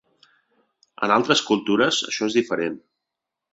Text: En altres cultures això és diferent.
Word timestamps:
En 1.09 1.13
altres 1.17 1.45
cultures 1.51 2.01
això 2.09 2.31
és 2.33 2.41
diferent. 2.41 2.83